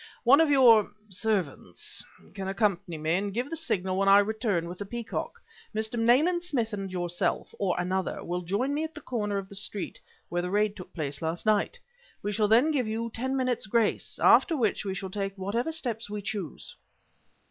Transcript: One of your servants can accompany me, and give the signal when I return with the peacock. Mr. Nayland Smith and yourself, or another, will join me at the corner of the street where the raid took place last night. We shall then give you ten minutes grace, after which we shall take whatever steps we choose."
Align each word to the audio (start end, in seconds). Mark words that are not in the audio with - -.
One 0.23 0.41
of 0.41 0.49
your 0.49 0.91
servants 1.09 2.03
can 2.33 2.47
accompany 2.47 2.97
me, 2.97 3.13
and 3.13 3.31
give 3.31 3.51
the 3.51 3.55
signal 3.55 3.97
when 3.97 4.09
I 4.09 4.17
return 4.17 4.67
with 4.67 4.79
the 4.79 4.85
peacock. 4.87 5.39
Mr. 5.75 5.99
Nayland 5.99 6.41
Smith 6.41 6.73
and 6.73 6.91
yourself, 6.91 7.53
or 7.59 7.75
another, 7.79 8.23
will 8.23 8.41
join 8.41 8.73
me 8.73 8.83
at 8.83 8.95
the 8.95 9.01
corner 9.01 9.37
of 9.37 9.47
the 9.47 9.53
street 9.53 9.99
where 10.27 10.41
the 10.41 10.49
raid 10.49 10.75
took 10.75 10.91
place 10.95 11.21
last 11.21 11.45
night. 11.45 11.77
We 12.23 12.31
shall 12.31 12.47
then 12.47 12.71
give 12.71 12.87
you 12.87 13.11
ten 13.13 13.37
minutes 13.37 13.67
grace, 13.67 14.17
after 14.17 14.57
which 14.57 14.83
we 14.85 14.95
shall 14.95 15.11
take 15.11 15.37
whatever 15.37 15.71
steps 15.71 16.09
we 16.09 16.23
choose." 16.23 16.75